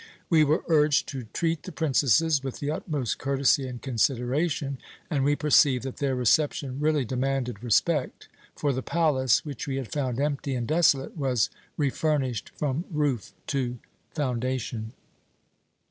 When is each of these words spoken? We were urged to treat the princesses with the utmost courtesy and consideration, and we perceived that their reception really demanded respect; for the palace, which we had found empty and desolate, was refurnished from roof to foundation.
We 0.31 0.43
were 0.43 0.63
urged 0.67 1.07
to 1.09 1.25
treat 1.25 1.61
the 1.61 1.71
princesses 1.71 2.43
with 2.43 2.57
the 2.57 2.71
utmost 2.71 3.19
courtesy 3.19 3.67
and 3.67 3.79
consideration, 3.83 4.79
and 5.11 5.23
we 5.23 5.35
perceived 5.35 5.83
that 5.83 5.97
their 5.97 6.15
reception 6.15 6.79
really 6.79 7.05
demanded 7.05 7.61
respect; 7.63 8.27
for 8.55 8.73
the 8.73 8.81
palace, 8.81 9.45
which 9.45 9.67
we 9.67 9.75
had 9.75 9.91
found 9.91 10.19
empty 10.19 10.55
and 10.55 10.67
desolate, 10.67 11.15
was 11.15 11.51
refurnished 11.77 12.49
from 12.55 12.85
roof 12.89 13.31
to 13.49 13.77
foundation. 14.09 14.93